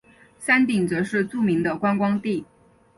[0.39, 2.43] 山顶则是著名的观光地。